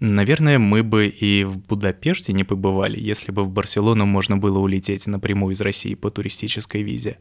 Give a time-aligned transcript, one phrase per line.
[0.00, 5.06] Наверное, мы бы и в Будапеште не побывали, если бы в Барселону можно было улететь
[5.08, 7.18] напрямую из России по туристической визе.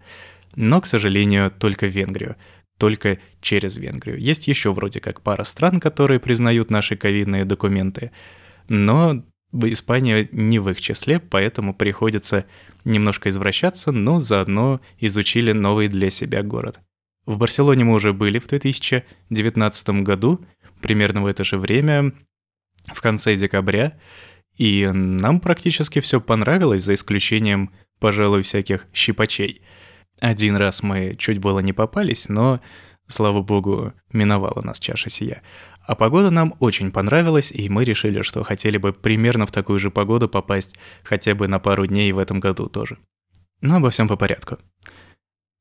[0.56, 2.36] Но, к сожалению, только в Венгрию.
[2.78, 4.20] Только через Венгрию.
[4.20, 8.12] Есть еще вроде как пара стран, которые признают наши ковидные документы.
[8.70, 12.46] Но Испания не в их числе, поэтому приходится
[12.86, 16.80] немножко извращаться, но заодно изучили новый для себя город.
[17.26, 20.46] В Барселоне мы уже были в 2019 году,
[20.82, 22.14] примерно в это же время,
[22.88, 23.98] в конце декабря,
[24.58, 29.62] и нам практически все понравилось, за исключением, пожалуй, всяких щипачей.
[30.20, 32.60] Один раз мы чуть было не попались, но,
[33.08, 35.44] слава богу, миновала нас чаша сия.
[35.86, 39.92] А погода нам очень понравилась, и мы решили, что хотели бы примерно в такую же
[39.92, 42.98] погоду попасть хотя бы на пару дней в этом году тоже.
[43.62, 44.58] Но обо всем по порядку.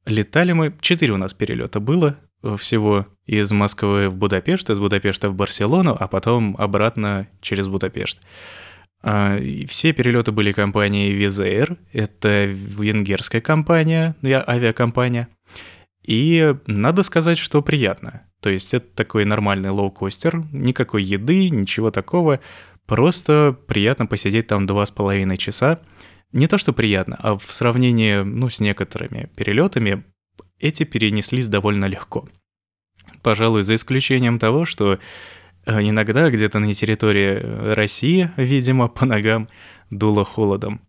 [0.07, 2.19] Летали мы, четыре у нас перелета было
[2.57, 8.21] всего из Москвы в Будапешт, из Будапешта в Барселону, а потом обратно через Будапешт.
[9.03, 15.29] А, все перелеты были компанией Air, это венгерская компания, авиакомпания.
[16.05, 18.23] И надо сказать, что приятно.
[18.41, 22.41] То есть это такой нормальный лоукостер, никакой еды, ничего такого.
[22.87, 25.81] Просто приятно посидеть там два с половиной часа.
[26.33, 30.05] Не то, что приятно, а в сравнении ну, с некоторыми перелетами
[30.61, 32.29] эти перенеслись довольно легко.
[33.23, 34.99] Пожалуй, за исключением того, что
[35.65, 39.49] э, иногда где-то на территории России, видимо, по ногам
[39.91, 40.81] дуло холодом.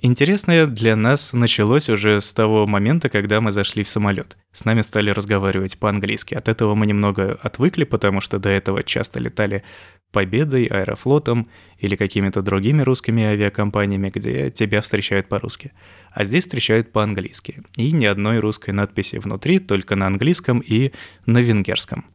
[0.00, 4.36] Интересное для нас началось уже с того момента, когда мы зашли в самолет.
[4.52, 6.34] С нами стали разговаривать по-английски.
[6.34, 9.64] От этого мы немного отвыкли, потому что до этого часто летали
[10.12, 11.48] Победой, Аэрофлотом
[11.78, 15.72] или какими-то другими русскими авиакомпаниями, где тебя встречают по-русски.
[16.12, 17.62] А здесь встречают по-английски.
[17.76, 20.92] И ни одной русской надписи внутри, только на английском и
[21.26, 22.06] на венгерском.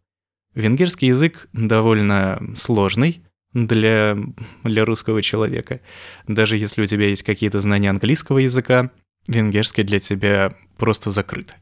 [0.55, 3.23] Венгерский язык довольно сложный,
[3.53, 4.17] для,
[4.63, 5.81] для русского человека.
[6.27, 8.91] Даже если у тебя есть какие-то знания английского языка,
[9.27, 11.55] венгерский для тебя просто закрыт.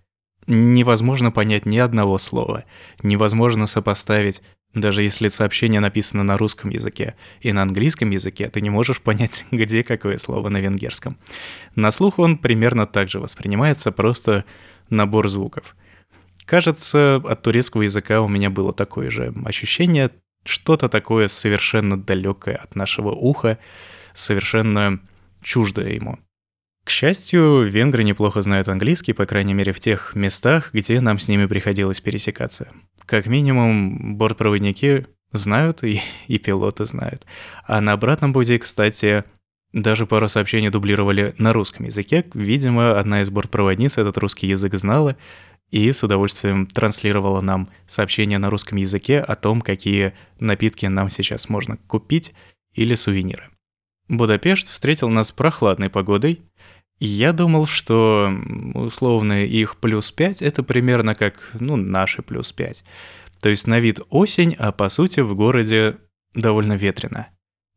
[0.48, 2.64] Невозможно понять ни одного слова,
[3.04, 4.42] невозможно сопоставить,
[4.74, 9.46] даже если сообщение написано на русском языке и на английском языке, ты не можешь понять,
[9.52, 11.18] где какое слово на венгерском.
[11.76, 14.46] На слух он примерно так же воспринимается, просто
[14.90, 15.76] набор звуков.
[16.46, 20.12] Кажется, от турецкого языка у меня было такое же ощущение,
[20.44, 23.60] что-то такое совершенно далекое от нашего уха,
[24.14, 25.00] совершенно
[25.42, 26.20] чуждое ему.
[26.84, 31.28] К счастью, венгры неплохо знают английский, по крайней мере в тех местах, где нам с
[31.28, 32.72] ними приходилось пересекаться.
[33.06, 37.26] Как минимум, бортпроводники знают и, и пилоты знают.
[37.68, 39.24] А на обратном пути, кстати,
[39.74, 42.26] даже пару сообщений дублировали на русском языке.
[42.34, 45.16] Видимо, одна из бортпроводниц этот русский язык знала,
[45.70, 51.48] и с удовольствием транслировала нам сообщения на русском языке о том, какие напитки нам сейчас
[51.48, 52.34] можно купить
[52.74, 53.44] или сувениры.
[54.10, 56.42] Будапешт встретил нас прохладной погодой.
[57.04, 58.32] Я думал, что
[58.76, 62.84] условно их плюс 5 это примерно как, ну, наши плюс 5.
[63.42, 65.98] То есть на вид осень, а по сути в городе
[66.36, 67.30] довольно ветрено.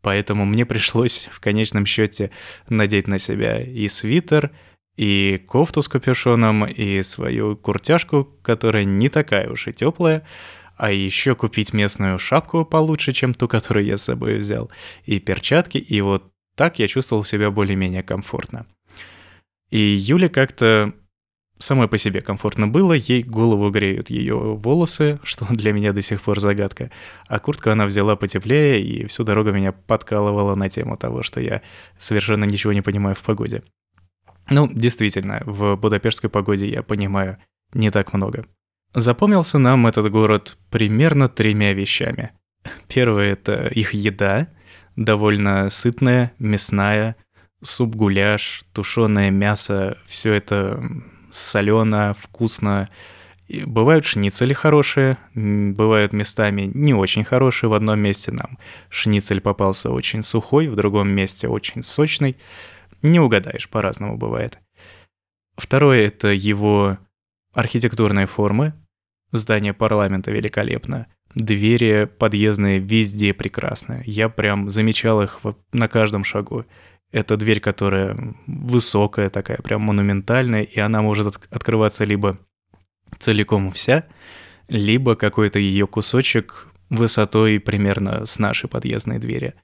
[0.03, 2.33] Поэтому мне пришлось в конечном счете
[2.69, 4.51] надеть на себя и свитер,
[4.99, 10.27] и кофту с капюшоном, и свою куртяжку, которая не такая уж и теплая,
[10.77, 14.71] а еще купить местную шапку получше, чем ту, которую я с собой взял,
[15.07, 18.67] и перчатки, и вот так я чувствовал себя более-менее комфортно.
[19.75, 20.95] И Юля как-то
[21.59, 26.23] самой по себе комфортно было, ей голову греют ее волосы, что для меня до сих
[26.23, 26.93] пор загадка,
[27.27, 31.61] а куртку она взяла потеплее и всю дорогу меня подкалывала на тему того, что я
[31.99, 33.65] совершенно ничего не понимаю в погоде.
[34.49, 37.39] Ну, действительно, в будапештской погоде я понимаю
[37.73, 38.47] не так много.
[38.93, 42.31] Запомнился нам этот город примерно тремя вещами.
[42.87, 44.47] Первое— это их еда,
[44.95, 47.17] довольно сытная, мясная,
[47.65, 50.83] суп-гуляш, тушеное мясо, все это
[51.31, 52.91] солено, вкусно.
[53.47, 57.69] И бывают шницели хорошие, бывают местами не очень хорошие.
[57.69, 58.59] В одном месте нам
[58.89, 62.37] шницель попался очень сухой, в другом месте очень сочный.
[63.03, 64.59] Не угадаешь, по-разному бывает.
[65.57, 66.99] Второе— это его
[67.53, 68.73] архитектурные формы.
[69.31, 71.07] Здание парламента великолепно.
[71.35, 74.03] Двери подъездные везде прекрасные.
[74.07, 75.41] Я прям замечал их
[75.73, 76.65] на каждом шагу.
[77.15, 78.17] Это дверь, которая
[78.49, 82.41] высокая такая, прям монументальная, и она может от- открываться либо
[83.21, 84.07] целиком вся,
[84.67, 89.55] либо какой-то ее кусочек высотой примерно с нашей подъездной двери.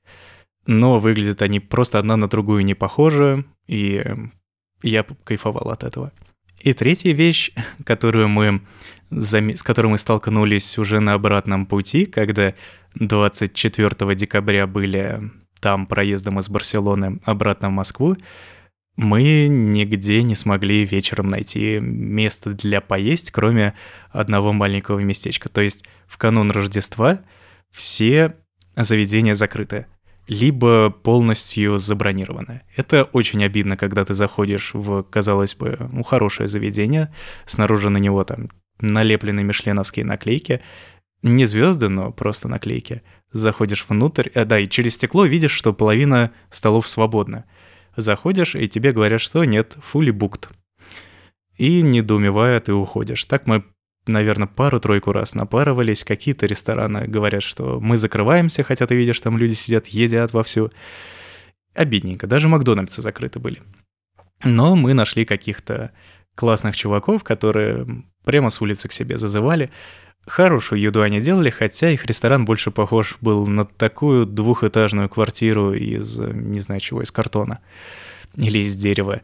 [0.66, 4.04] Но выглядят они просто одна на другую не похожи, и
[4.84, 6.12] я кайфовал от этого.
[6.60, 7.50] И третья вещь,
[7.84, 8.62] которую мы,
[9.10, 12.54] с которой мы столкнулись уже на обратном пути, когда
[12.94, 18.16] 24 декабря были там проездом из Барселоны обратно в Москву,
[18.96, 23.74] мы нигде не смогли вечером найти место для поесть, кроме
[24.10, 25.48] одного маленького местечка.
[25.48, 27.20] То есть в канун Рождества
[27.70, 28.36] все
[28.76, 29.86] заведения закрыты,
[30.28, 32.62] либо полностью забронированы.
[32.76, 37.14] Это очень обидно, когда ты заходишь в, казалось бы, ну, хорошее заведение,
[37.46, 38.48] снаружи на него там
[38.80, 40.60] налеплены мишленовские наклейки,
[41.22, 43.02] не звезды, но просто наклейки.
[43.32, 47.44] Заходишь внутрь, а, да, и через стекло видишь, что половина столов свободна.
[47.96, 50.48] Заходишь, и тебе говорят, что нет, fully booked.
[51.56, 53.24] И недоумевая, ты уходишь.
[53.26, 53.64] Так мы,
[54.06, 56.04] наверное, пару-тройку раз напарывались.
[56.04, 60.72] Какие-то рестораны говорят, что мы закрываемся, хотя ты видишь, там люди сидят, едят вовсю.
[61.74, 62.26] Обидненько.
[62.26, 63.62] Даже Макдональдсы закрыты были.
[64.42, 65.92] Но мы нашли каких-то
[66.34, 69.70] классных чуваков, которые прямо с улицы к себе зазывали.
[70.26, 76.18] Хорошую еду они делали, хотя их ресторан больше похож был на такую двухэтажную квартиру из,
[76.18, 77.60] не знаю чего, из картона
[78.36, 79.22] или из дерева.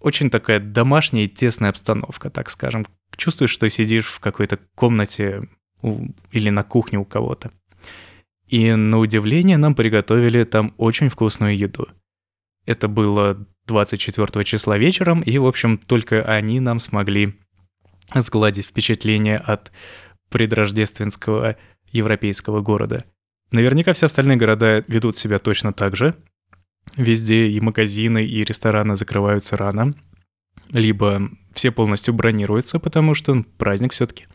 [0.00, 2.84] Очень такая домашняя и тесная обстановка, так скажем.
[3.16, 5.48] Чувствуешь, что сидишь в какой-то комнате
[5.82, 7.50] у, или на кухне у кого-то.
[8.46, 11.88] И на удивление нам приготовили там очень вкусную еду.
[12.64, 17.34] Это было 24 числа вечером, и, в общем, только они нам смогли
[18.14, 19.72] сгладить впечатление от
[20.28, 21.56] предрождественского
[21.92, 23.04] европейского города.
[23.50, 26.14] Наверняка все остальные города ведут себя точно так же.
[26.96, 29.94] Везде и магазины, и рестораны закрываются рано.
[30.70, 34.26] Либо все полностью бронируются, потому что праздник все-таки.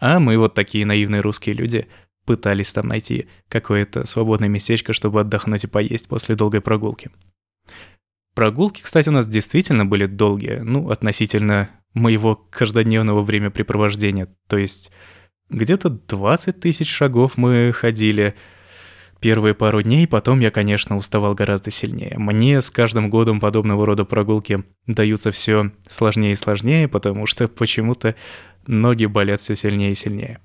[0.00, 1.86] А мы вот такие наивные русские люди
[2.24, 7.10] пытались там найти какое-то свободное местечко, чтобы отдохнуть и поесть после долгой прогулки.
[8.34, 14.28] Прогулки, кстати, у нас действительно были долгие, ну, относительно моего каждодневного времяпрепровождения.
[14.46, 14.90] То есть
[15.50, 18.34] где-то 20 тысяч шагов мы ходили
[19.20, 22.14] первые пару дней, потом я, конечно, уставал гораздо сильнее.
[22.18, 28.14] Мне с каждым годом подобного рода прогулки даются все сложнее и сложнее, потому что почему-то
[28.66, 30.40] ноги болят все сильнее и сильнее.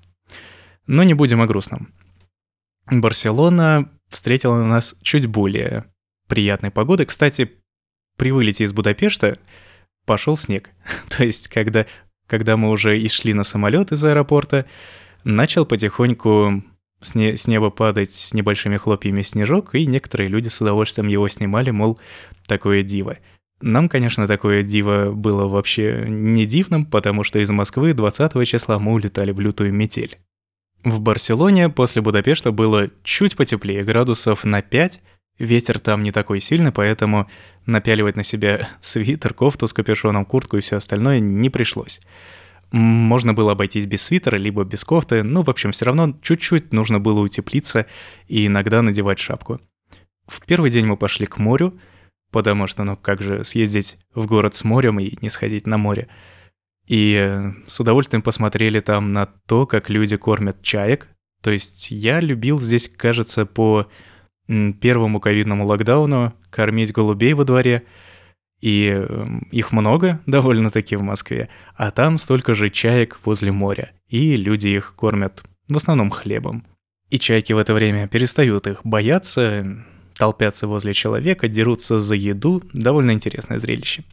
[0.86, 1.92] Но не будем о грустном.
[2.90, 5.86] Барселона встретила нас чуть более
[6.28, 7.06] приятной погодой.
[7.06, 7.52] Кстати,
[8.16, 9.38] при вылете из Будапешта
[10.04, 10.70] пошел снег.
[11.08, 11.86] То есть, когда,
[12.26, 14.66] когда мы уже и шли на самолет из аэропорта,
[15.24, 16.62] начал потихоньку
[17.00, 21.28] с, не, с неба падать с небольшими хлопьями снежок, и некоторые люди с удовольствием его
[21.28, 21.98] снимали, мол,
[22.46, 23.18] такое диво.
[23.60, 28.92] Нам, конечно, такое диво было вообще не дивным, потому что из Москвы 20 числа мы
[28.92, 30.18] улетали в лютую метель.
[30.84, 35.00] В Барселоне после Будапешта было чуть потеплее, градусов на 5,
[35.38, 37.28] Ветер там не такой сильный, поэтому
[37.66, 42.00] напяливать на себя свитер, кофту с капюшоном, куртку и все остальное не пришлось.
[42.70, 46.98] Можно было обойтись без свитера, либо без кофты, но, в общем, все равно чуть-чуть нужно
[46.98, 47.86] было утеплиться
[48.26, 49.60] и иногда надевать шапку.
[50.26, 51.78] В первый день мы пошли к морю,
[52.30, 56.08] потому что, ну, как же съездить в город с морем и не сходить на море.
[56.86, 61.08] И с удовольствием посмотрели там на то, как люди кормят чаек.
[61.42, 63.88] То есть я любил здесь, кажется, по
[64.46, 67.84] первому ковидному локдауну кормить голубей во дворе.
[68.60, 74.36] И эм, их много довольно-таки в Москве, а там столько же чаек возле моря, и
[74.36, 76.64] люди их кормят в основном хлебом.
[77.10, 79.84] И чайки в это время перестают их бояться,
[80.16, 84.04] толпятся возле человека, дерутся за еду, довольно интересное зрелище.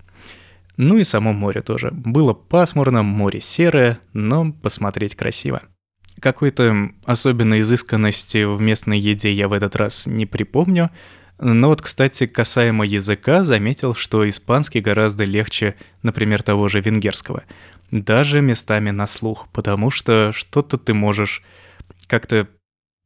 [0.77, 1.91] Ну и само море тоже.
[1.91, 5.61] Было пасмурно, море серое, но посмотреть красиво.
[6.21, 10.91] Какой-то особенной изысканности в местной еде я в этот раз не припомню.
[11.39, 17.43] Но вот, кстати, касаемо языка, заметил, что испанский гораздо легче, например, того же венгерского.
[17.89, 21.41] Даже местами на слух, потому что что-то ты можешь
[22.05, 22.47] как-то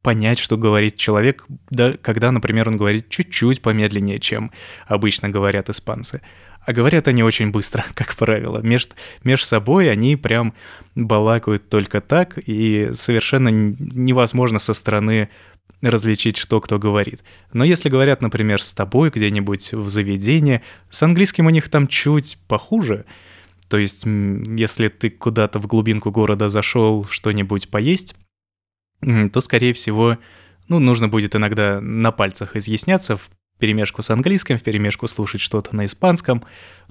[0.02, 4.52] понять, что говорит человек, да, когда, например, он говорит чуть-чуть помедленнее, чем
[4.86, 6.20] обычно говорят испанцы.
[6.66, 8.58] А говорят они очень быстро, как правило.
[8.58, 8.88] Меж,
[9.22, 10.52] меж собой они прям
[10.94, 15.30] балакают только так, и совершенно невозможно со стороны
[15.80, 17.22] различить, что кто говорит.
[17.52, 22.38] Но если говорят, например, с тобой где-нибудь в заведении, с английским у них там чуть
[22.48, 23.04] похуже.
[23.68, 28.16] То есть, если ты куда-то в глубинку города зашел что-нибудь поесть,
[29.00, 30.18] то, скорее всего,
[30.68, 33.28] ну, нужно будет иногда на пальцах изъясняться в
[33.58, 36.44] перемешку с английским, в перемешку слушать что-то на испанском.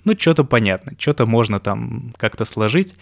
[0.03, 2.95] Ну, что-то понятно, что-то можно там как-то сложить.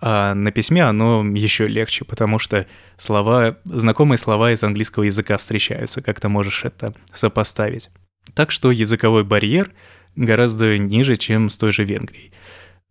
[0.00, 6.00] А на письме оно еще легче, потому что слова, знакомые слова из английского языка встречаются,
[6.00, 7.90] как ты можешь это сопоставить.
[8.34, 9.72] Так что языковой барьер
[10.16, 12.32] гораздо ниже, чем с той же Венгрией.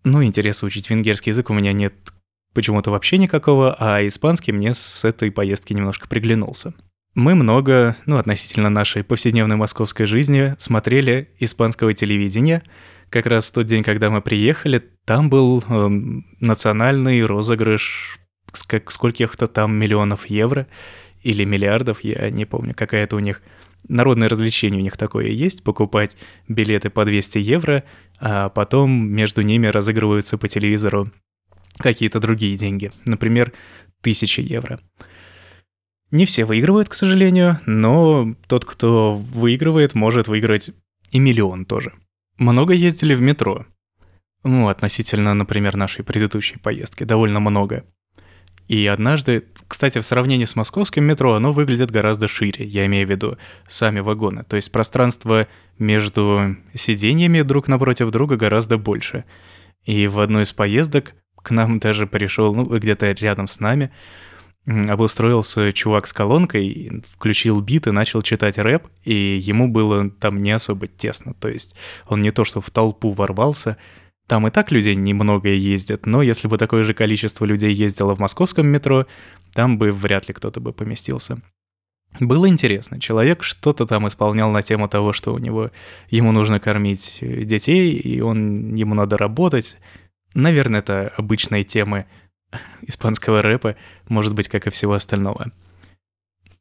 [0.03, 1.93] Ну, интереса учить венгерский язык у меня нет
[2.53, 6.73] почему-то вообще никакого, а испанский мне с этой поездки немножко приглянулся.
[7.15, 12.63] Мы много, ну, относительно нашей повседневной московской жизни, смотрели испанского телевидения.
[13.09, 15.89] Как раз в тот день, когда мы приехали, там был э,
[16.39, 18.19] национальный розыгрыш
[18.53, 20.67] скольких-то там миллионов евро
[21.21, 23.41] или миллиардов, я не помню, какая-то у них
[23.87, 27.83] народное развлечение у них такое есть, покупать билеты по 200 евро,
[28.19, 31.11] а потом между ними разыгрываются по телевизору
[31.77, 33.53] какие-то другие деньги, например,
[34.01, 34.79] 1000 евро.
[36.11, 40.71] Не все выигрывают, к сожалению, но тот, кто выигрывает, может выиграть
[41.11, 41.93] и миллион тоже.
[42.37, 43.65] Много ездили в метро.
[44.43, 47.83] Ну, относительно, например, нашей предыдущей поездки, довольно много.
[48.69, 53.09] И однажды, кстати, в сравнении с московским метро, оно выглядит гораздо шире, я имею в
[53.09, 53.37] виду
[53.67, 54.43] сами вагоны.
[54.43, 55.47] То есть пространство
[55.79, 59.25] между сиденьями друг напротив друга гораздо больше.
[59.85, 63.91] И в одной из поездок к нам даже пришел, ну, где-то рядом с нами,
[64.69, 70.51] обустроился чувак с колонкой, включил бит и начал читать рэп, и ему было там не
[70.51, 71.33] особо тесно.
[71.33, 71.75] То есть
[72.07, 73.77] он не то что в толпу ворвался,
[74.27, 78.19] там и так людей немного ездят, но если бы такое же количество людей ездило в
[78.19, 79.07] московском метро,
[79.55, 81.41] там бы вряд ли кто-то бы поместился.
[82.19, 82.99] Было интересно.
[82.99, 85.71] Человек что-то там исполнял на тему того, что у него
[86.09, 89.77] ему нужно кормить детей, и он ему надо работать.
[90.35, 92.05] Наверное, это обычные темы
[92.81, 93.75] испанского рэпа,
[94.07, 95.51] может быть, как и всего остального.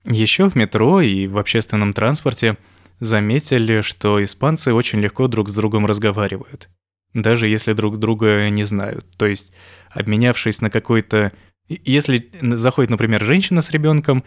[0.04, 2.57] Еще в метро и в общественном транспорте
[3.00, 6.68] заметили, что испанцы очень легко друг с другом разговаривают,
[7.14, 9.07] даже если друг друга не знают.
[9.16, 9.52] То есть,
[9.90, 11.33] обменявшись на какой-то...
[11.68, 14.25] Если заходит, например, женщина с ребенком,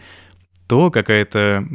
[0.68, 1.66] то какая-то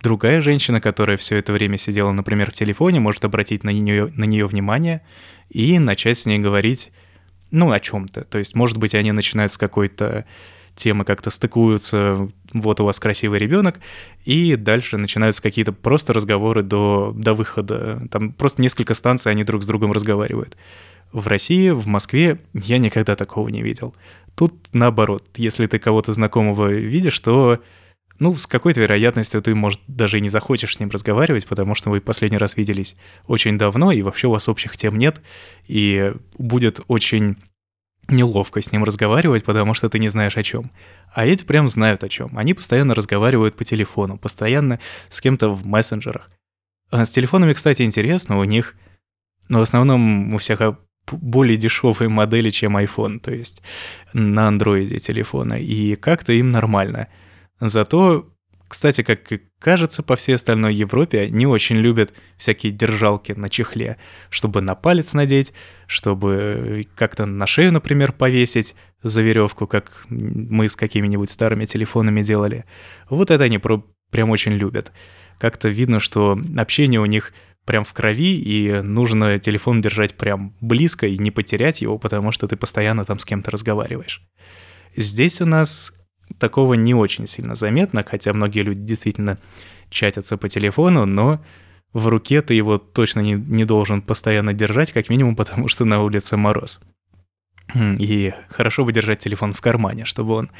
[0.00, 4.24] другая женщина, которая все это время сидела, например, в телефоне, может обратить на нее, на
[4.24, 5.02] нее внимание
[5.50, 6.92] и начать с ней говорить
[7.50, 8.24] ну, о чем-то.
[8.24, 10.24] То есть, может быть, они начинают с какой-то
[10.76, 13.80] темы как-то стыкуются, вот у вас красивый ребенок,
[14.24, 18.06] и дальше начинаются какие-то просто разговоры до, до выхода.
[18.10, 20.56] Там просто несколько станций они друг с другом разговаривают.
[21.12, 23.94] В России, в Москве я никогда такого не видел.
[24.34, 27.58] Тут наоборот, если ты кого-то знакомого видишь, то
[28.18, 31.90] ну, с какой-то вероятностью ты, может, даже и не захочешь с ним разговаривать, потому что
[31.90, 32.96] вы последний раз виделись
[33.26, 35.20] очень давно, и вообще у вас общих тем нет,
[35.66, 37.36] и будет очень
[38.08, 40.70] неловко с ним разговаривать, потому что ты не знаешь о чем.
[41.12, 42.38] А эти прям знают о чем.
[42.38, 44.80] Они постоянно разговаривают по телефону, постоянно
[45.10, 46.30] с кем-то в мессенджерах.
[46.90, 48.76] А с телефонами, кстати, интересно, у них,
[49.48, 50.60] ну, в основном у всех
[51.10, 53.62] более дешевые модели, чем iPhone, то есть
[54.12, 57.08] на андроиде телефона, и как-то им нормально–
[57.60, 58.32] Зато,
[58.68, 63.96] кстати, как и кажется, по всей остальной Европе не очень любят всякие держалки на чехле,
[64.28, 65.52] чтобы на палец надеть,
[65.86, 72.64] чтобы как-то на шею, например, повесить за веревку, как мы с какими-нибудь старыми телефонами делали.
[73.08, 74.92] Вот это они прям очень любят.
[75.38, 77.32] Как-то видно, что общение у них
[77.64, 82.46] прям в крови, и нужно телефон держать прям близко и не потерять его, потому что
[82.46, 84.22] ты постоянно там с кем-то разговариваешь.
[84.96, 85.92] Здесь у нас
[86.38, 89.38] такого не очень сильно заметно, хотя многие люди действительно
[89.90, 91.40] чатятся по телефону, но
[91.92, 96.02] в руке ты его точно не, не должен постоянно держать, как минимум потому, что на
[96.02, 96.80] улице мороз.
[97.74, 100.50] И хорошо бы держать телефон в кармане, чтобы он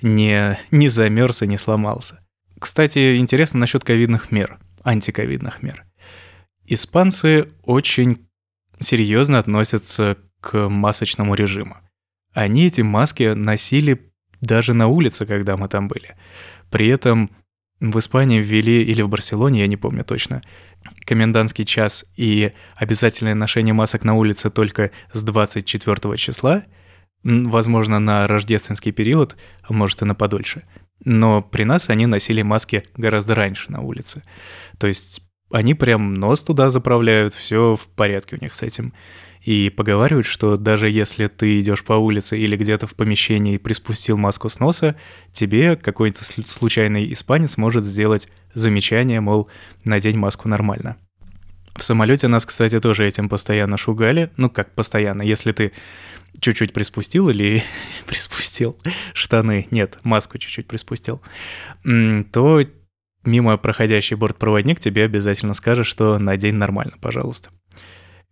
[0.00, 2.20] не, не замерз и не сломался.
[2.58, 5.84] Кстати, интересно насчет ковидных мер, антиковидных мер.
[6.64, 8.26] Испанцы очень
[8.78, 11.76] серьезно относятся к масочному режиму.
[12.32, 14.12] Они эти маски носили
[14.46, 16.16] даже на улице, когда мы там были.
[16.70, 17.30] При этом
[17.80, 20.42] в Испании ввели, или в Барселоне, я не помню точно,
[21.04, 26.64] комендантский час и обязательное ношение масок на улице только с 24 числа,
[27.22, 30.62] возможно, на рождественский период, а может и на подольше.
[31.04, 34.22] Но при нас они носили маски гораздо раньше на улице.
[34.78, 38.94] То есть они прям нос туда заправляют, все в порядке у них с этим.
[39.46, 44.18] И поговаривают, что даже если ты идешь по улице или где-то в помещении и приспустил
[44.18, 44.96] маску с носа,
[45.30, 49.48] тебе какой-то случайный испанец может сделать замечание, мол,
[49.84, 50.96] надень маску нормально.
[51.76, 54.32] В самолете нас, кстати, тоже этим постоянно шугали.
[54.36, 55.72] Ну, как постоянно, если ты
[56.40, 57.62] чуть-чуть приспустил или
[58.08, 58.76] приспустил
[59.14, 61.22] штаны, нет, маску чуть-чуть приспустил,
[61.84, 62.62] то
[63.24, 67.50] мимо проходящий бортпроводник тебе обязательно скажет, что надень нормально, пожалуйста.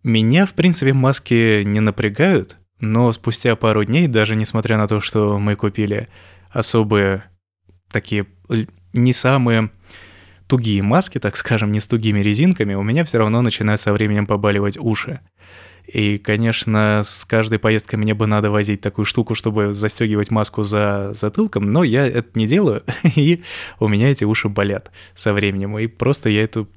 [0.05, 5.39] Меня, в принципе, маски не напрягают, но спустя пару дней, даже несмотря на то, что
[5.39, 6.09] мы купили
[6.51, 7.23] особые
[7.91, 8.27] такие
[8.93, 9.71] не самые
[10.45, 14.27] тугие маски, так скажем, не с тугими резинками, у меня все равно начинают со временем
[14.27, 15.21] побаливать уши.
[15.87, 21.11] И, конечно, с каждой поездкой мне бы надо возить такую штуку, чтобы застегивать маску за
[21.13, 22.83] затылком, но я это не делаю,
[23.15, 23.43] и
[23.79, 25.77] у меня эти уши болят со временем.
[25.77, 26.67] И просто я эту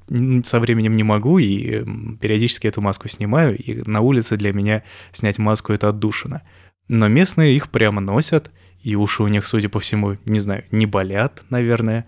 [0.43, 1.83] со временем не могу, и
[2.17, 6.43] периодически эту маску снимаю, и на улице для меня снять маску— это отдушина.
[6.87, 8.51] Но местные их прямо носят,
[8.81, 12.05] и уши у них, судя по всему, не знаю, не болят, наверное.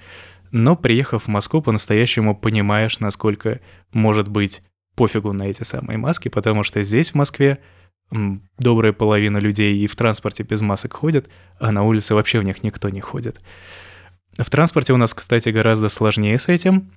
[0.51, 3.59] Но приехав в Москву, по-настоящему понимаешь, насколько
[3.91, 4.61] может быть
[5.01, 7.57] пофигу на эти самые маски, потому что здесь, в Москве,
[8.59, 11.27] добрая половина людей и в транспорте без масок ходят,
[11.59, 13.41] а на улице вообще в них никто не ходит.
[14.37, 16.91] В транспорте у нас, кстати, гораздо сложнее с этим,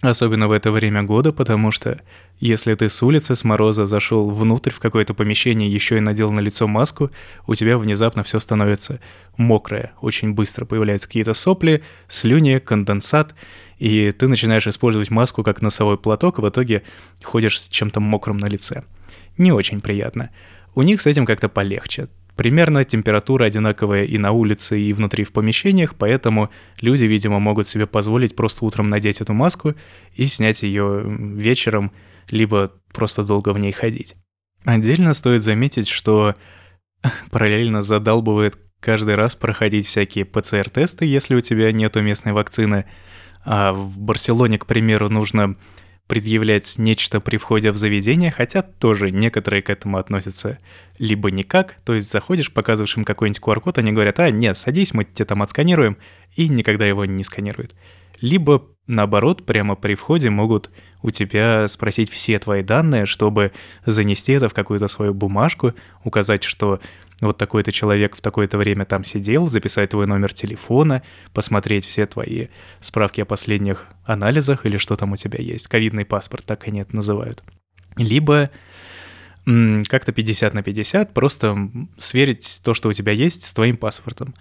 [0.00, 2.00] особенно в это время года, потому что
[2.40, 6.40] если ты с улицы, с мороза зашел внутрь в какое-то помещение, еще и надел на
[6.40, 7.10] лицо маску,
[7.46, 9.00] у тебя внезапно все становится
[9.36, 13.34] мокрое, очень быстро появляются какие-то сопли, слюни, конденсат,
[13.78, 16.82] и ты начинаешь использовать маску как носовой платок, и в итоге
[17.22, 18.84] ходишь с чем-то мокрым на лице.
[19.38, 20.30] Не очень приятно.
[20.74, 22.08] У них с этим как-то полегче.
[22.36, 27.86] Примерно температура одинаковая и на улице, и внутри в помещениях, поэтому люди, видимо, могут себе
[27.86, 29.74] позволить просто утром надеть эту маску
[30.14, 31.92] и снять ее вечером,
[32.30, 34.14] либо просто долго в ней ходить.
[34.64, 36.34] Отдельно стоит заметить, что
[37.30, 42.86] параллельно задалбывает каждый раз проходить всякие ПЦР-тесты, если у тебя нету местной вакцины–
[43.44, 45.56] а в Барселоне, к примеру, нужно
[46.06, 50.58] предъявлять нечто при входе в заведение, хотя тоже некоторые к этому относятся
[50.98, 55.04] либо никак, то есть заходишь, показываешь им какой-нибудь QR-код, они говорят, а, нет, садись, мы
[55.04, 55.96] тебя там отсканируем,
[56.36, 57.74] и никогда его не сканируют.
[58.20, 60.70] Либо, наоборот, прямо при входе могут
[61.02, 63.52] у тебя спросить все твои данные, чтобы
[63.84, 66.80] занести это в какую-то свою бумажку, указать, что
[67.26, 72.48] вот такой-то человек в такое-то время там сидел, записать твой номер телефона, посмотреть все твои
[72.80, 75.68] справки о последних анализах или что там у тебя есть.
[75.68, 77.42] Ковидный паспорт, так они это называют.
[77.96, 78.50] Либо
[79.44, 81.56] как-то 50 на 50, просто
[81.96, 84.34] сверить то, что у тебя есть, с твоим паспортом.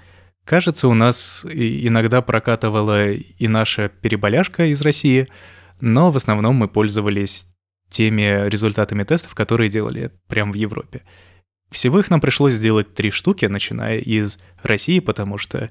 [0.45, 5.27] Кажется, у нас иногда прокатывала и наша переболяшка из России,
[5.79, 7.45] но в основном мы пользовались
[7.89, 11.03] теми результатами тестов, которые делали прямо в Европе.
[11.71, 15.69] Всего их нам пришлось сделать три штуки, начиная из России, потому что,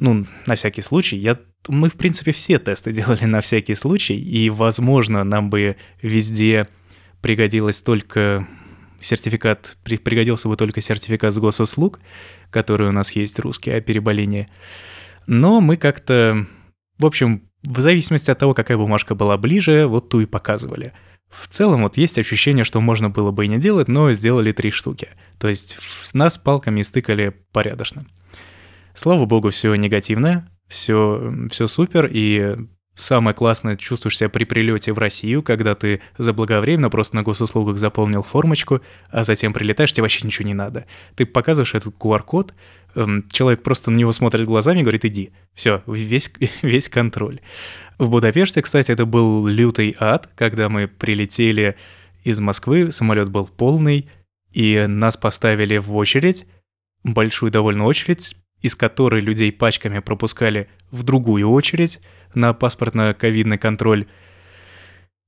[0.00, 4.50] ну, на всякий случай, я, мы, в принципе, все тесты делали на всякий случай, и,
[4.50, 6.68] возможно, нам бы везде
[7.20, 8.48] пригодилось только
[9.00, 12.00] сертификат, пригодился бы только сертификат с госуслуг,
[12.50, 14.48] который у нас есть русский о переболении.
[15.28, 16.46] Но мы как-то,
[16.98, 20.92] в общем, в зависимости от того, какая бумажка была ближе, вот ту и показывали–
[21.40, 24.70] в целом вот есть ощущение, что можно было бы и не делать, но сделали три
[24.70, 25.08] штуки.
[25.38, 25.78] То есть
[26.12, 28.06] нас палками стыкали порядочно.
[28.94, 32.56] Слава богу, все негативное, все, все супер, и
[32.94, 38.22] самое классное чувствуешь себя при прилете в Россию, когда ты заблаговременно просто на госуслугах заполнил
[38.22, 40.84] формочку, а затем прилетаешь, тебе вообще ничего не надо.
[41.14, 42.54] Ты показываешь этот QR-код,
[42.94, 45.32] эм, человек просто на него смотрит глазами и говорит «иди».
[45.54, 46.30] Все, весь,
[46.62, 47.40] весь контроль.
[48.02, 51.76] В Будапеште, кстати, это был лютый ад, когда мы прилетели
[52.24, 54.10] из Москвы, самолет был полный,
[54.50, 56.44] и нас поставили в очередь,
[57.04, 62.00] большую довольно очередь, из которой людей пачками пропускали в другую очередь
[62.34, 64.06] на паспортно-ковидный контроль.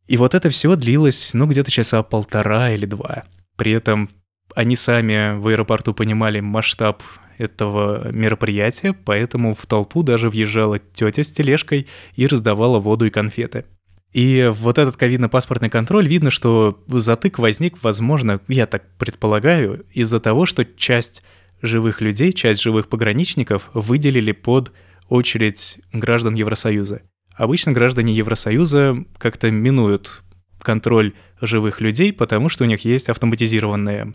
[0.08, 3.22] И вот это все длилось, ну, где-то часа полтора или два.
[3.54, 4.08] При этом
[4.56, 7.04] они сами в аэропорту понимали масштаб
[7.38, 13.64] этого мероприятия, поэтому в толпу даже въезжала тетя с тележкой и раздавала воду и конфеты.
[14.12, 20.46] И вот этот ковидно-паспортный контроль, видно, что затык возник, возможно, я так предполагаю, из-за того,
[20.46, 21.22] что часть
[21.62, 24.72] живых людей, часть живых пограничников выделили под
[25.08, 27.02] очередь граждан Евросоюза.
[27.34, 30.22] Обычно граждане Евросоюза как-то минуют
[30.62, 34.14] контроль живых людей, потому что у них есть автоматизированные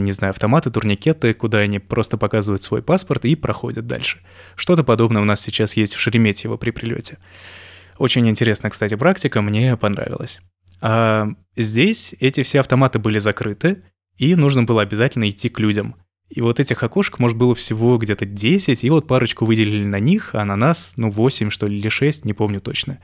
[0.00, 4.20] не знаю, автоматы, турникеты, куда они просто показывают свой паспорт и проходят дальше.
[4.56, 7.18] Что-то подобное у нас сейчас есть в Шереметьево при прилете.
[7.98, 10.40] Очень интересная, кстати, практика, мне понравилась.
[10.80, 13.82] А здесь эти все автоматы были закрыты,
[14.16, 15.96] и нужно было обязательно идти к людям.
[16.28, 20.34] И вот этих окошек, может, было всего где-то 10, и вот парочку выделили на них,
[20.34, 22.98] а на нас, ну, 8, что ли, или 6, не помню точно.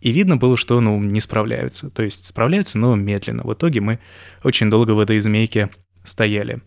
[0.00, 1.90] И видно было, что, ну, не справляются.
[1.90, 3.42] То есть справляются, но медленно.
[3.42, 4.00] В итоге мы
[4.42, 5.70] очень долго в этой змейке
[6.04, 6.62] стояли.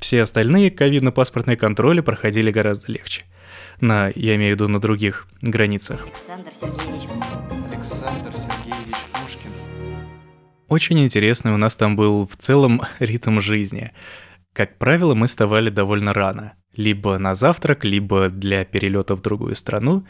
[0.00, 3.24] Все остальные ковидно-паспортные контроли проходили гораздо легче.
[3.80, 6.06] На, я имею в виду, на других границах.
[6.06, 7.08] Александр Сергеевич.
[7.70, 9.50] Александр Сергеевич Пушкин.
[10.68, 13.92] Очень интересный у нас там был в целом ритм жизни.
[14.52, 16.54] Как правило, мы вставали довольно рано.
[16.74, 20.06] Либо на завтрак, либо для перелета в другую страну.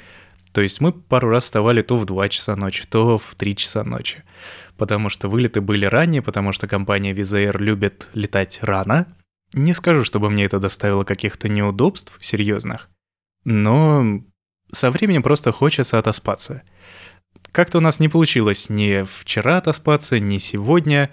[0.53, 3.85] То есть мы пару раз вставали то в 2 часа ночи, то в 3 часа
[3.85, 4.23] ночи.
[4.77, 9.07] Потому что вылеты были ранее, потому что компания Wizz Air любит летать рано.
[9.55, 12.91] Не скажу, чтобы мне это доставило каких-то неудобств серьезных,
[13.45, 14.23] но
[14.73, 16.63] со временем просто хочется отоспаться.
[17.53, 21.11] Как-то у нас не получилось ни вчера отоспаться, ни сегодня,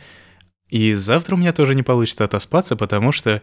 [0.70, 3.42] и завтра у меня тоже не получится отоспаться, потому что,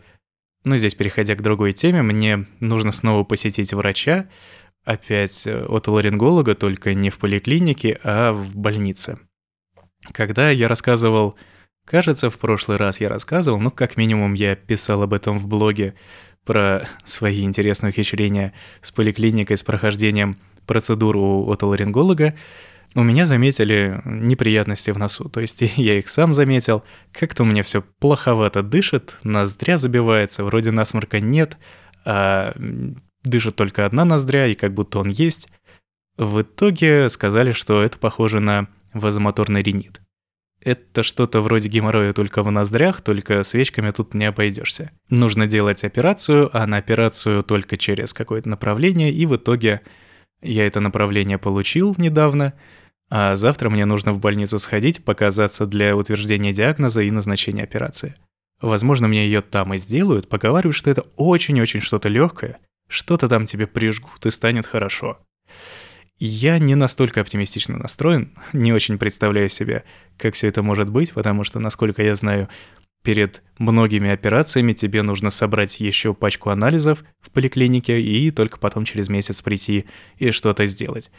[0.65, 4.29] ну здесь переходя к другой теме, мне нужно снова посетить врача,
[4.85, 9.19] опять э, отоларинголога, только не в поликлинике, а в больнице.
[10.13, 11.37] Когда я рассказывал,
[11.85, 15.95] кажется, в прошлый раз я рассказывал, ну, как минимум я писал об этом в блоге,
[16.45, 22.35] про свои интересные ухищрения с поликлиникой, с прохождением процедур у отоларинголога,
[22.95, 25.29] у меня заметили неприятности в носу.
[25.29, 26.83] То есть я их сам заметил.
[27.13, 31.57] Как-то у меня все плоховато дышит, ноздря забивается, вроде насморка нет,
[32.05, 32.55] а
[33.23, 35.49] дышит только одна ноздря, и как будто он есть.
[36.17, 40.01] В итоге сказали, что это похоже на вазомоторный ринит.
[40.63, 44.91] Это что-то вроде геморроя только в ноздрях, только свечками тут не обойдешься.
[45.09, 49.81] Нужно делать операцию, а на операцию только через какое-то направление, и в итоге
[50.43, 52.53] я это направление получил недавно,
[53.09, 58.15] а завтра мне нужно в больницу сходить, показаться для утверждения диагноза и назначения операции.
[58.61, 63.67] Возможно, мне ее там и сделают, поговаривают, что это очень-очень что-то легкое, что-то там тебе
[63.67, 65.19] прижгут и станет хорошо.
[66.23, 69.85] Я не настолько оптимистично настроен, не очень представляю себе,
[70.19, 72.49] как все это может быть, потому что, насколько я знаю,
[73.03, 79.09] перед многими операциями тебе нужно собрать еще пачку анализов в поликлинике и только потом через
[79.09, 79.87] месяц прийти
[80.19, 81.11] и что-то сделать.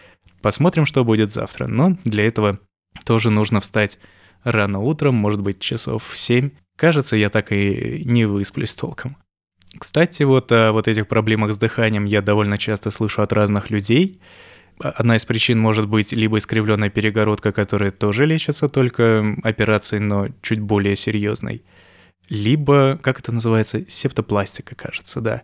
[0.43, 2.59] Посмотрим, что будет завтра, но для этого
[3.03, 3.97] тоже нужно встать
[4.43, 6.51] рано утром, может быть, часов в 7.
[6.77, 9.17] Кажется, я так и не высплюсь толком.
[9.79, 14.21] Кстати, вот о вот этих проблемах с дыханием я довольно часто слышу от разных людей–
[14.81, 20.59] Одна из причин может быть либо искривленная перегородка, которая тоже лечится только операцией, но чуть
[20.59, 21.63] более серьезной,
[22.29, 25.43] либо, как это называется, септопластика, кажется, да.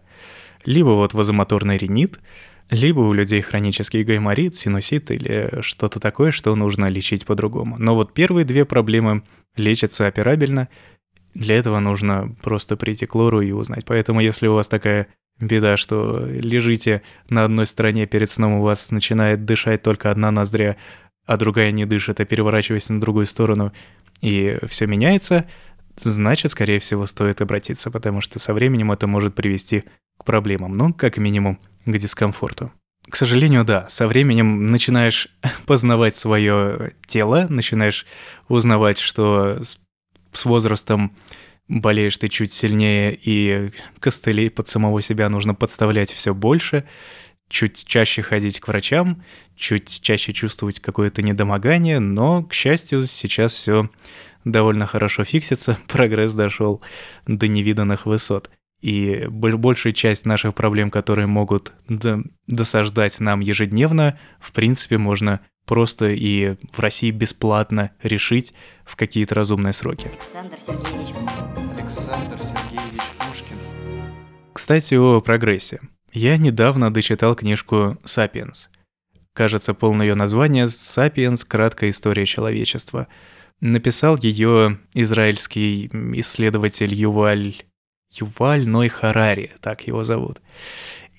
[0.65, 2.19] Либо вот вазомоторный ринит,
[2.69, 7.75] либо у людей хронический гайморит, синусит или что-то такое, что нужно лечить по-другому.
[7.77, 9.23] Но вот первые две проблемы
[9.55, 10.67] лечатся операбельно,
[11.33, 13.85] для этого нужно просто прийти к лору и узнать.
[13.85, 15.07] Поэтому если у вас такая
[15.39, 20.77] Беда, что лежите на одной стороне, перед сном у вас начинает дышать только одна ноздря,
[21.25, 23.71] а другая не дышит, а переворачиваясь на другую сторону,
[24.21, 25.45] и все меняется,
[25.95, 29.83] значит, скорее всего, стоит обратиться, потому что со временем это может привести
[30.17, 32.71] к проблемам, ну, как минимум, к дискомфорту.
[33.09, 35.29] К сожалению, да, со временем начинаешь
[35.65, 38.05] познавать свое тело, начинаешь
[38.47, 39.61] узнавать, что
[40.33, 41.15] с возрастом
[41.67, 46.85] болеешь ты чуть сильнее, и костылей под самого себя нужно подставлять все больше,
[47.49, 49.23] чуть чаще ходить к врачам,
[49.55, 53.89] чуть чаще чувствовать какое-то недомогание, но, к счастью, сейчас все
[54.45, 56.81] довольно хорошо фиксится, прогресс дошел
[57.25, 58.49] до невиданных высот.
[58.81, 61.73] И большая часть наших проблем, которые могут
[62.47, 68.53] досаждать нам ежедневно, в принципе, можно просто и в России бесплатно решить
[68.85, 70.09] в какие-то разумные сроки.
[70.09, 71.13] Александр Сергеевич.
[71.77, 73.57] Александр Сергеевич Пушкин.
[74.53, 75.81] Кстати, о прогрессе.
[76.13, 78.69] Я недавно дочитал книжку «Сапиенс».
[79.33, 81.45] Кажется, полное ее название «Сапиенс.
[81.45, 83.07] Краткая история человечества».
[83.59, 85.87] Написал ее израильский
[86.19, 87.55] исследователь Юваль...
[88.11, 90.41] Юваль Ной Харари, так его зовут.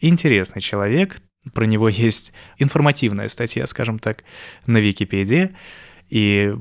[0.00, 1.20] Интересный человек,
[1.54, 4.24] про него есть информативная статья, скажем так,
[4.66, 5.54] на Википедии,
[6.08, 6.54] и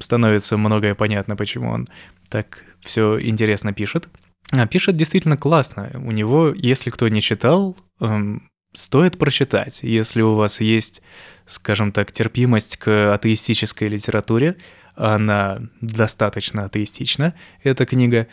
[0.00, 1.88] становится многое понятно, почему он
[2.28, 4.08] так все интересно пишет.
[4.52, 5.90] А пишет действительно классно.
[5.94, 9.80] У него, если кто не читал, эм, стоит прочитать.
[9.82, 11.02] Если у вас есть,
[11.46, 14.56] скажем так, терпимость к атеистической литературе,
[14.94, 18.28] она достаточно атеистична, эта книга,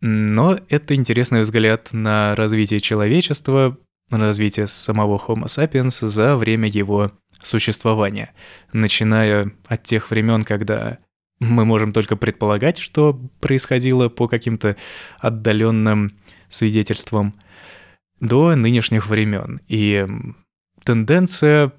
[0.00, 3.78] Но это интересный взгляд на развитие человечества,
[4.10, 8.32] на развитие самого Homo sapiens за время его существования,
[8.72, 10.98] начиная от тех времен, когда
[11.38, 14.76] мы можем только предполагать, что происходило по каким-то
[15.18, 16.12] отдаленным
[16.48, 17.34] свидетельствам,
[18.20, 19.60] до нынешних времен.
[19.68, 20.06] И
[20.82, 21.72] тенденция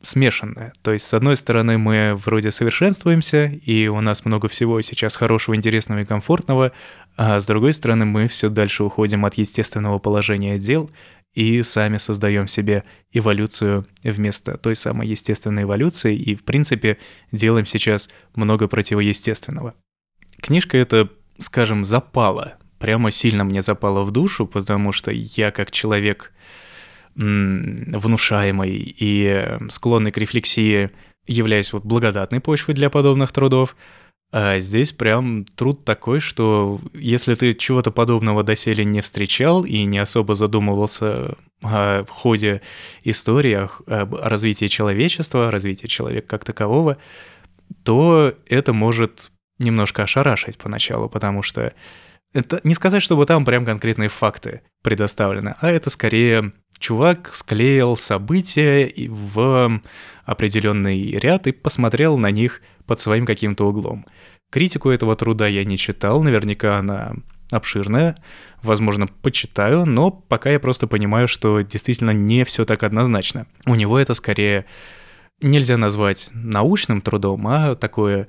[0.00, 0.72] смешанная.
[0.82, 5.54] То есть, с одной стороны, мы вроде совершенствуемся, и у нас много всего сейчас хорошего,
[5.54, 6.72] интересного и комфортного,
[7.16, 10.90] а с другой стороны, мы все дальше уходим от естественного положения дел
[11.34, 16.98] и сами создаем себе эволюцию вместо той самой естественной эволюции, и, в принципе,
[17.30, 19.74] делаем сейчас много противоестественного.
[20.40, 26.32] Книжка эта, скажем, запала, прямо сильно мне запала в душу, потому что я как человек
[27.14, 30.90] внушаемый и склонный к рефлексии
[31.26, 33.76] являюсь вот благодатной почвой для подобных трудов,
[34.32, 39.98] а здесь прям труд такой, что если ты чего-то подобного доселе не встречал и не
[39.98, 42.62] особо задумывался о ходе
[43.04, 46.96] истории, о развитии человечества, о развитии человека как такового,
[47.84, 51.74] то это может немножко ошарашить поначалу, потому что
[52.32, 58.92] это не сказать, чтобы там прям конкретные факты предоставлены, а это скорее чувак склеил события
[59.08, 59.80] в
[60.24, 64.06] определенный ряд и посмотрел на них под своим каким-то углом.
[64.50, 67.14] Критику этого труда я не читал, наверняка она
[67.50, 68.16] обширная,
[68.62, 73.46] возможно, почитаю, но пока я просто понимаю, что действительно не все так однозначно.
[73.66, 74.64] У него это скорее
[75.40, 78.28] нельзя назвать научным трудом, а такое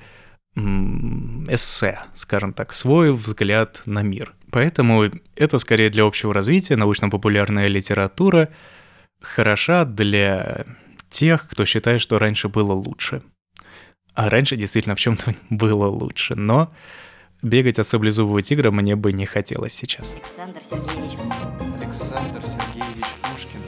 [0.55, 4.33] эссе, скажем так, свой взгляд на мир.
[4.51, 8.49] Поэтому это скорее для общего развития, научно-популярная литература
[9.19, 10.65] хороша для
[11.09, 13.23] тех, кто считает, что раньше было лучше.
[14.13, 16.71] А раньше действительно в чем-то было лучше, но
[17.41, 20.13] бегать от саблезубого тигра мне бы не хотелось сейчас.
[20.13, 21.17] Александр Сергеевич.
[21.81, 23.59] Александр Сергеевич Пушкин.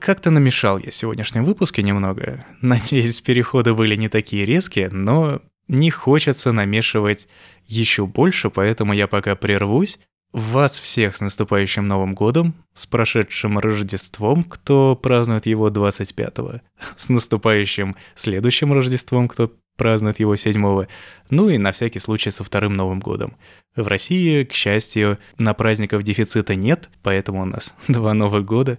[0.00, 2.44] Как-то намешал я сегодняшнем выпуске немного.
[2.60, 5.40] Надеюсь, переходы были не такие резкие, но
[5.72, 7.28] не хочется намешивать
[7.66, 9.98] еще больше, поэтому я пока прервусь.
[10.32, 16.60] Вас всех с наступающим Новым годом, с прошедшим Рождеством, кто празднует его 25-го,
[16.96, 20.86] с наступающим следующим Рождеством, кто празднует его 7-го,
[21.30, 23.36] ну и на всякий случай со вторым Новым годом.
[23.74, 28.78] В России, к счастью, на праздников дефицита нет, поэтому у нас два Новых года,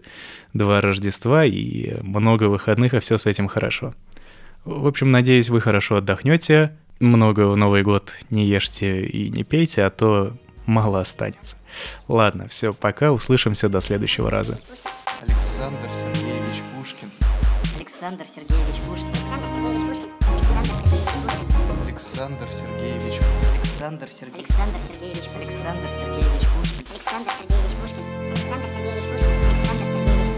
[0.53, 3.95] два Рождества и много выходных, а все с этим хорошо.
[4.65, 9.83] В общем, надеюсь, вы хорошо отдохнете, много в Новый год не ешьте и не пейте,
[9.83, 10.33] а то
[10.65, 11.57] мало останется.
[12.07, 14.57] Ладно, все, пока, услышимся до следующего раза.
[15.21, 17.11] Александр Сергеевич Пушкин.
[17.77, 19.07] Александр Сергеевич Пушкин.
[19.07, 20.09] Александр Сергеевич Пушкин.
[21.85, 22.47] Александр
[23.73, 24.43] Александр Сергеевич.
[24.83, 25.41] Сергеевич Пушкин.
[25.41, 26.83] Александр Сергеевич Пушкин.
[26.83, 28.03] Александр Сергеевич Пушкин.
[28.29, 29.33] Александр Сергеевич Пушкин.